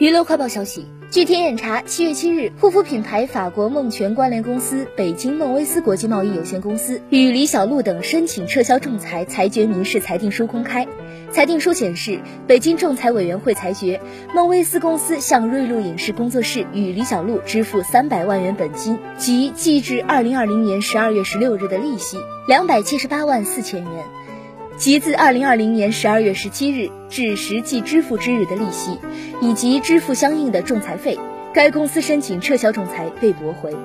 [0.00, 10.88] 娱乐快报消息，据天眼查，七月七日，护肤品牌法国梦泉关联公司北京梦威斯国际贸易有限公司与李小璐等申请撤销仲裁，裁决民事裁定书公开。
[11.32, 14.00] 裁定书显示，北京仲裁委员会裁决
[14.34, 22.16] 梦威斯公司向瑞露影视工作室与李小璐支付三百万元本金及计至二零二零年十二月十六日的利息
[22.48, 23.92] 两百七十八万四千元。
[24.80, 28.98] 即自二零二零年十二月十七日至实际支付之日的利息，
[29.42, 31.18] 以及支付相应的仲裁费，
[31.52, 33.76] 该公司申请撤销仲裁被驳回。